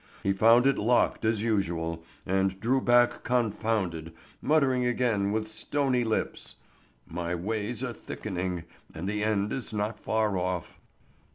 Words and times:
He 0.23 0.33
found 0.33 0.65
it 0.65 0.79
locked 0.79 1.23
as 1.25 1.43
usual 1.43 2.03
and 2.25 2.59
drew 2.59 2.81
back 2.81 3.21
confounded, 3.23 4.11
muttering 4.41 4.83
again 4.83 5.31
with 5.31 5.47
stony 5.47 6.03
lips, 6.03 6.55
"My 7.05 7.35
ways 7.35 7.83
are 7.83 7.93
thickening, 7.93 8.63
and 8.95 9.07
the 9.07 9.23
end 9.23 9.53
is 9.53 9.71
not 9.71 9.99
far 9.99 10.39
off." 10.39 10.79